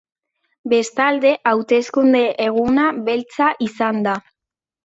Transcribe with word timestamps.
Bestalde, 0.71 1.33
hauteskunde 1.51 2.23
eguna 2.49 2.89
beltza 3.11 3.53
izan 3.71 4.05
da. 4.09 4.21